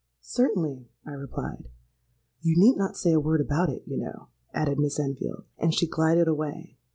'—'Certainly,' 0.21 0.89
I 1.05 1.11
replied.—'You 1.11 2.57
need 2.59 2.75
not 2.75 2.97
say 2.97 3.13
a 3.13 3.19
word 3.19 3.39
about 3.39 3.69
it, 3.69 3.83
you 3.85 3.97
know,' 3.99 4.29
added 4.51 4.79
Miss 4.79 4.99
Enfield; 4.99 5.45
and 5.59 5.75
she 5.75 5.85
glided 5.85 6.27
away. 6.27 6.79